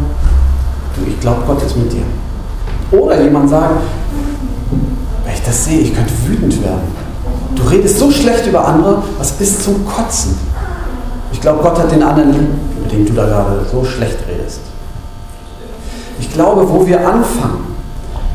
du, 0.96 1.10
ich 1.10 1.20
glaube, 1.20 1.42
Gott 1.46 1.62
ist 1.62 1.76
mit 1.76 1.92
dir. 1.92 2.04
Oder 2.98 3.20
jemand 3.20 3.50
sagt, 3.50 3.82
wenn 5.26 5.34
ich 5.34 5.42
das 5.42 5.66
sehe, 5.66 5.80
ich 5.80 5.94
könnte 5.94 6.14
wütend 6.26 6.64
werden. 6.64 6.90
Du 7.54 7.64
redest 7.64 7.98
so 7.98 8.10
schlecht 8.10 8.46
über 8.46 8.66
andere, 8.66 9.02
was 9.18 9.38
ist 9.38 9.62
zum 9.62 9.86
Kotzen. 9.86 10.48
Ich 11.32 11.40
glaube, 11.40 11.62
Gott 11.62 11.78
hat 11.78 11.92
den 11.92 12.02
anderen 12.02 12.32
lieb, 12.32 12.48
mit 12.82 12.92
dem 12.92 13.06
du 13.06 13.12
da 13.12 13.26
gerade 13.26 13.66
so 13.70 13.84
schlecht 13.84 14.18
redest. 14.28 14.60
Ich 16.20 16.32
glaube, 16.32 16.68
wo 16.68 16.86
wir 16.86 16.98
anfangen, 16.98 17.76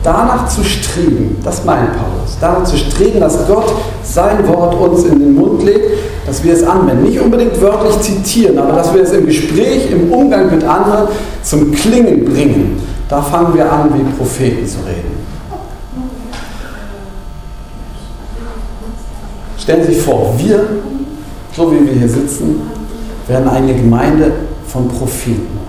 danach 0.04 0.48
zu 0.48 0.64
streben, 0.64 1.38
das 1.44 1.64
meint 1.66 1.92
Paulus, 1.94 2.38
danach 2.40 2.64
zu 2.64 2.78
streben, 2.78 3.20
dass 3.20 3.48
Gott 3.48 3.74
sein 4.04 4.48
Wort 4.48 4.76
uns 4.76 5.04
in 5.06 5.20
den 5.20 5.36
Mund 5.36 5.64
legt, 5.64 5.98
dass 6.26 6.44
wir 6.44 6.54
es 6.54 6.64
anwenden. 6.64 7.04
Nicht 7.04 7.20
unbedingt 7.20 7.60
wörtlich 7.62 8.00
zitieren, 8.00 8.58
aber 8.58 8.74
dass 8.74 8.94
wir 8.94 9.02
es 9.02 9.12
im 9.12 9.26
Gespräch, 9.26 9.92
im 9.92 10.12
Umgang 10.12 10.50
mit 10.50 10.64
anderen 10.64 11.08
zum 11.42 11.72
Klingen 11.72 12.26
bringen. 12.26 12.82
Da 13.10 13.22
fangen 13.22 13.54
wir 13.54 13.72
an, 13.72 13.94
wie 13.94 14.04
Propheten 14.18 14.66
zu 14.66 14.78
reden. 14.80 15.24
Stellen 19.58 19.86
Sie 19.86 19.94
sich 19.94 20.02
vor, 20.02 20.34
wir, 20.38 20.62
so 21.56 21.72
wie 21.72 21.86
wir 21.86 21.94
hier 21.94 22.10
sitzen, 22.10 22.62
werden 23.28 23.50
eine 23.50 23.74
Gemeinde 23.74 24.32
von 24.68 24.88
Propheten. 24.88 25.60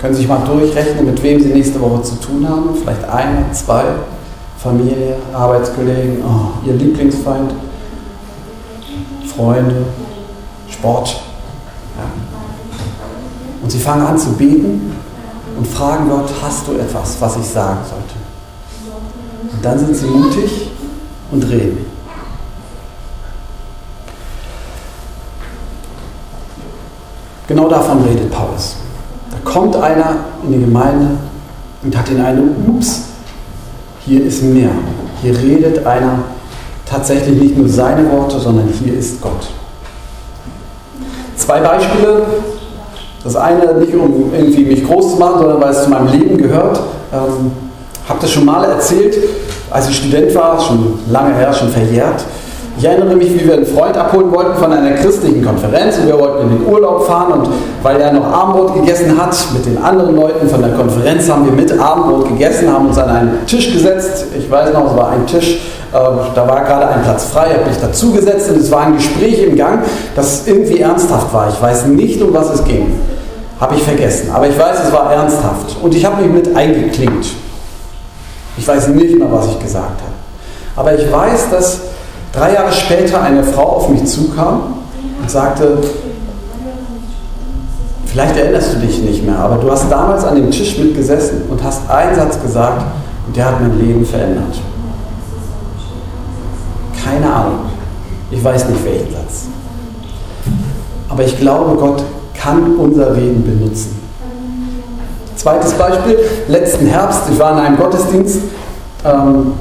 Können 0.00 0.14
Sie 0.14 0.20
sich 0.20 0.28
mal 0.28 0.44
durchrechnen, 0.44 1.06
mit 1.06 1.22
wem 1.22 1.40
Sie 1.40 1.48
nächste 1.48 1.80
Woche 1.80 2.02
zu 2.02 2.16
tun 2.16 2.46
haben? 2.48 2.74
Vielleicht 2.74 3.04
eine, 3.08 3.50
zwei, 3.52 3.84
Familie, 4.58 5.16
Arbeitskollegen, 5.32 6.22
oh, 6.24 6.66
Ihr 6.66 6.74
Lieblingsfeind, 6.74 7.52
Freunde, 9.34 9.84
Sport. 10.70 11.20
Ja. 11.96 12.04
Und 13.62 13.70
Sie 13.70 13.78
fangen 13.78 14.06
an 14.06 14.18
zu 14.18 14.32
beten 14.32 14.92
und 15.56 15.66
fragen 15.66 16.10
Gott, 16.10 16.30
hast 16.42 16.68
du 16.68 16.72
etwas, 16.72 17.16
was 17.20 17.36
ich 17.36 17.46
sagen 17.46 17.78
sollte? 17.88 18.14
Und 19.52 19.64
dann 19.64 19.78
sind 19.78 19.96
Sie 19.96 20.06
mutig 20.06 20.70
und 21.30 21.42
reden. 21.44 21.85
Genau 27.48 27.68
davon 27.68 28.02
redet 28.02 28.30
Paulus. 28.30 28.76
Da 29.30 29.36
kommt 29.48 29.76
einer 29.76 30.16
in 30.44 30.52
die 30.52 30.60
Gemeinde 30.60 31.06
und 31.82 31.96
hat 31.96 32.08
den 32.08 32.20
Eindruck, 32.20 32.48
ups, 32.66 33.02
hier 34.04 34.24
ist 34.24 34.42
mehr. 34.42 34.70
Hier 35.22 35.36
redet 35.36 35.86
einer 35.86 36.20
tatsächlich 36.88 37.40
nicht 37.40 37.56
nur 37.56 37.68
seine 37.68 38.10
Worte, 38.10 38.38
sondern 38.38 38.68
hier 38.68 38.94
ist 38.98 39.20
Gott. 39.20 39.48
Zwei 41.36 41.60
Beispiele. 41.60 42.26
Das 43.22 43.34
eine 43.34 43.74
nicht, 43.74 43.92
um 43.94 44.32
irgendwie 44.32 44.64
mich 44.64 44.86
groß 44.86 45.14
zu 45.14 45.16
machen, 45.16 45.40
sondern 45.40 45.60
weil 45.60 45.70
es 45.70 45.82
zu 45.82 45.90
meinem 45.90 46.08
Leben 46.08 46.38
gehört. 46.38 46.80
Ähm, 47.12 47.50
habe 48.08 48.20
das 48.20 48.30
schon 48.30 48.44
mal 48.44 48.64
erzählt, 48.64 49.16
als 49.70 49.88
ich 49.88 49.96
Student 49.96 50.32
war, 50.34 50.60
schon 50.60 50.98
lange 51.10 51.34
her, 51.34 51.52
schon 51.52 51.68
verjährt, 51.68 52.24
Ich 52.78 52.84
erinnere 52.84 53.16
mich, 53.16 53.32
wie 53.32 53.46
wir 53.46 53.54
einen 53.54 53.64
Freund 53.64 53.96
abholen 53.96 54.30
wollten 54.30 54.54
von 54.58 54.70
einer 54.70 54.92
christlichen 54.96 55.42
Konferenz 55.42 55.96
und 55.96 56.08
wir 56.08 56.18
wollten 56.18 56.42
in 56.42 56.58
den 56.58 56.66
Urlaub 56.68 57.06
fahren 57.06 57.32
und 57.32 57.48
weil 57.82 57.98
er 57.98 58.12
noch 58.12 58.26
Abendbrot 58.26 58.74
gegessen 58.74 59.18
hat, 59.18 59.34
mit 59.54 59.64
den 59.64 59.82
anderen 59.82 60.14
Leuten 60.14 60.46
von 60.46 60.60
der 60.60 60.72
Konferenz 60.72 61.30
haben 61.30 61.46
wir 61.46 61.52
mit 61.52 61.72
Abendbrot 61.72 62.28
gegessen, 62.28 62.70
haben 62.70 62.88
uns 62.88 62.98
an 62.98 63.08
einen 63.08 63.46
Tisch 63.46 63.72
gesetzt. 63.72 64.26
Ich 64.38 64.50
weiß 64.50 64.74
noch, 64.74 64.90
es 64.90 64.96
war 64.96 65.08
ein 65.08 65.26
Tisch, 65.26 65.54
äh, 65.90 65.98
da 66.34 66.46
war 66.46 66.64
gerade 66.64 66.88
ein 66.88 67.02
Platz 67.02 67.24
frei, 67.24 67.54
habe 67.54 67.66
mich 67.66 67.80
dazugesetzt 67.80 68.50
und 68.50 68.58
es 68.58 68.70
war 68.70 68.82
ein 68.82 68.96
Gespräch 68.96 69.42
im 69.42 69.56
Gang, 69.56 69.78
das 70.14 70.46
irgendwie 70.46 70.80
ernsthaft 70.80 71.32
war. 71.32 71.48
Ich 71.48 71.60
weiß 71.60 71.86
nicht, 71.86 72.20
um 72.20 72.34
was 72.34 72.52
es 72.52 72.64
ging. 72.64 73.00
Habe 73.58 73.74
ich 73.76 73.82
vergessen. 73.82 74.30
Aber 74.34 74.48
ich 74.48 74.58
weiß, 74.58 74.76
es 74.84 74.92
war 74.92 75.10
ernsthaft. 75.10 75.76
Und 75.82 75.94
ich 75.94 76.04
habe 76.04 76.20
mich 76.20 76.30
mit 76.30 76.54
eingeklinkt. 76.54 77.26
Ich 78.58 78.68
weiß 78.68 78.88
nicht 78.88 79.18
mehr, 79.18 79.32
was 79.32 79.46
ich 79.46 79.58
gesagt 79.60 80.02
habe. 80.02 80.12
Aber 80.76 80.94
ich 80.94 81.10
weiß, 81.10 81.50
dass 81.50 81.80
drei 82.36 82.52
Jahre 82.52 82.72
später 82.72 83.22
eine 83.22 83.42
Frau 83.42 83.62
auf 83.62 83.88
mich 83.88 84.04
zukam 84.04 84.74
und 85.20 85.30
sagte, 85.30 85.78
vielleicht 88.04 88.36
erinnerst 88.36 88.74
du 88.74 88.78
dich 88.78 88.98
nicht 89.02 89.24
mehr, 89.24 89.38
aber 89.38 89.56
du 89.56 89.70
hast 89.70 89.90
damals 89.90 90.24
an 90.24 90.36
dem 90.36 90.50
Tisch 90.50 90.78
mitgesessen 90.78 91.44
und 91.48 91.62
hast 91.64 91.88
einen 91.88 92.14
Satz 92.14 92.40
gesagt 92.40 92.84
und 93.26 93.34
der 93.34 93.46
hat 93.46 93.60
mein 93.60 93.78
Leben 93.78 94.04
verändert. 94.04 94.60
Keine 97.02 97.32
Ahnung. 97.32 97.58
Ich 98.30 98.42
weiß 98.42 98.68
nicht 98.68 98.84
welchen 98.84 99.12
Satz. 99.12 99.46
Aber 101.08 101.22
ich 101.22 101.38
glaube, 101.38 101.76
Gott 101.76 102.02
kann 102.34 102.76
unser 102.76 103.16
Reden 103.16 103.44
benutzen. 103.44 103.96
Zweites 105.36 105.72
Beispiel, 105.74 106.18
letzten 106.48 106.86
Herbst, 106.86 107.22
ich 107.32 107.38
war 107.38 107.52
in 107.52 107.58
einem 107.64 107.76
Gottesdienst, 107.76 108.40
ähm, 109.04 109.52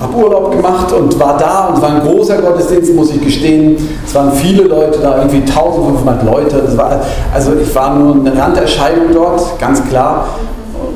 habe 0.00 0.16
Urlaub 0.16 0.50
gemacht 0.50 0.92
und 0.92 1.18
war 1.18 1.36
da 1.38 1.68
und 1.68 1.80
war 1.80 1.90
ein 1.90 2.02
großer 2.02 2.38
Gottesdienst, 2.38 2.94
muss 2.94 3.10
ich 3.10 3.20
gestehen. 3.20 3.76
Es 4.04 4.14
waren 4.14 4.32
viele 4.32 4.64
Leute 4.64 4.98
da, 5.00 5.18
irgendwie 5.18 5.42
1500 5.42 6.24
Leute. 6.24 6.76
War, 6.76 7.00
also 7.32 7.52
ich 7.54 7.72
war 7.74 7.94
nur 7.94 8.14
eine 8.14 8.36
Randerscheinung 8.36 9.12
dort, 9.12 9.58
ganz 9.58 9.84
klar. 9.88 10.26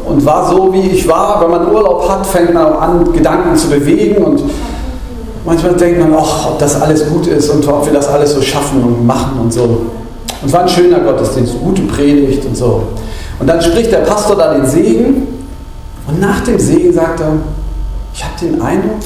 Und 0.05 0.25
war 0.25 0.49
so, 0.49 0.73
wie 0.73 0.81
ich 0.81 1.07
war. 1.07 1.40
Wenn 1.40 1.50
man 1.50 1.73
Urlaub 1.73 2.09
hat, 2.09 2.26
fängt 2.26 2.55
man 2.55 2.73
an, 2.73 3.12
Gedanken 3.12 3.57
zu 3.57 3.69
bewegen 3.69 4.25
und 4.25 4.43
manchmal 5.45 5.75
denkt 5.75 6.00
man, 6.00 6.14
ach, 6.19 6.50
ob 6.50 6.59
das 6.59 6.81
alles 6.81 7.09
gut 7.09 7.26
ist 7.26 7.50
und 7.50 7.67
ob 7.69 7.87
wir 7.87 7.93
das 7.93 8.09
alles 8.09 8.35
so 8.35 8.43
schaffen 8.43 8.83
und 8.83 9.07
machen 9.07 9.38
und 9.40 9.52
so. 9.52 9.62
Und 9.62 10.47
es 10.47 10.52
war 10.52 10.62
ein 10.62 10.69
schöner 10.69 11.00
Gottesdienst, 11.00 11.55
gute 11.62 11.83
Predigt 11.83 12.45
und 12.45 12.57
so. 12.57 12.83
Und 13.38 13.47
dann 13.49 13.61
spricht 13.62 13.93
der 13.93 13.99
Pastor 13.99 14.37
da 14.37 14.55
den 14.55 14.67
Segen 14.67 15.28
und 16.09 16.21
nach 16.21 16.40
dem 16.40 16.59
Segen 16.59 16.93
sagt 16.93 17.21
er, 17.21 17.33
ich 18.15 18.25
habe 18.25 18.35
den 18.41 18.61
Eindruck, 18.61 19.00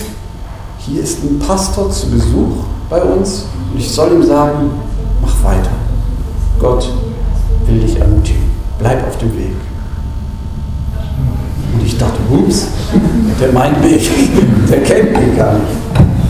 hier 0.78 1.02
ist 1.02 1.22
ein 1.22 1.38
Pastor 1.38 1.90
zu 1.90 2.10
Besuch 2.10 2.64
bei 2.88 3.00
uns 3.02 3.46
und 3.72 3.78
ich 3.78 3.90
soll 3.90 4.12
ihm 4.12 4.22
sagen, 4.22 4.70
mach 5.20 5.44
weiter. 5.44 5.70
Gott 6.58 6.92
will 7.66 7.80
dich 7.80 7.98
ermutigen. 7.98 8.50
Bleib 8.78 9.06
auf 9.06 9.16
dem 9.18 9.36
Weg. 9.36 9.52
Und 11.74 11.86
ich 11.86 11.96
dachte, 11.96 12.18
ups, 12.30 12.66
der 13.40 13.52
meint 13.52 13.80
mich, 13.82 14.10
der 14.70 14.82
kennt 14.82 15.12
mich 15.12 15.36
gar 15.36 15.54
nicht. 15.54 15.82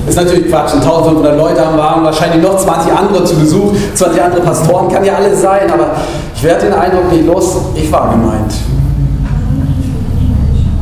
Ist 0.07 0.17
natürlich 0.17 0.49
Quatsch, 0.49 0.75
1500 0.75 1.37
Leute 1.37 1.65
haben 1.65 1.79
waren 1.79 2.05
wahrscheinlich 2.05 2.43
noch 2.43 2.59
20 2.59 2.93
andere 2.93 3.25
zu 3.25 3.37
Besuch, 3.37 3.73
20 3.95 4.23
andere 4.23 4.43
Pastoren, 4.43 4.89
kann 4.89 5.05
ja 5.05 5.15
alles 5.15 5.41
sein, 5.41 5.71
aber 5.73 5.97
ich 6.35 6.43
werde 6.43 6.67
den 6.67 6.75
Eindruck 6.75 7.13
nicht 7.13 7.25
los, 7.25 7.57
ich 7.75 7.91
war 7.93 8.11
gemeint. 8.11 8.53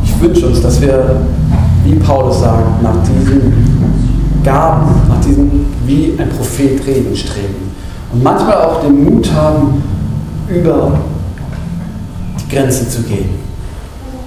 Ich 0.05 0.23
wünsche 0.23 0.47
uns, 0.47 0.63
dass 0.63 0.81
wir, 0.81 1.21
wie 1.85 1.95
Paulus 1.95 2.41
sagt, 2.41 2.83
nach 2.83 2.97
diesen 3.03 3.53
Gaben, 4.45 4.87
nach 5.09 5.21
diesem 5.21 5.67
wie 5.87 6.15
ein 6.19 6.29
Prophet 6.31 6.87
reden 6.87 7.15
streben. 7.17 7.73
Und 8.13 8.23
manchmal 8.23 8.57
auch 8.65 8.81
den 8.83 9.05
Mut 9.05 9.31
haben, 9.33 9.83
über 10.49 10.93
die 12.39 12.55
Grenze 12.55 12.89
zu 12.89 13.03
gehen. 13.03 13.31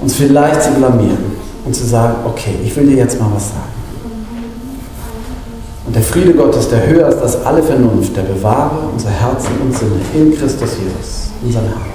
Uns 0.01 0.15
vielleicht 0.15 0.63
zu 0.63 0.71
blamieren 0.71 1.33
und 1.65 1.75
zu 1.75 1.85
sagen, 1.85 2.15
okay, 2.25 2.55
ich 2.63 2.75
will 2.75 2.87
dir 2.87 2.97
jetzt 2.97 3.19
mal 3.19 3.29
was 3.33 3.49
sagen. 3.49 3.59
Und 5.85 5.95
der 5.95 6.03
Friede 6.03 6.33
Gottes, 6.33 6.69
der 6.69 6.87
höher 6.87 7.09
ist 7.09 7.21
als 7.21 7.45
alle 7.45 7.61
Vernunft, 7.61 8.15
der 8.15 8.23
bewahre 8.23 8.77
unser 8.91 9.09
Herzen 9.09 9.51
und 9.61 9.75
Sinne 9.75 9.99
in 10.13 10.37
Christus 10.37 10.71
Jesus, 10.79 11.31
unseren 11.43 11.65
Herrn. 11.65 11.92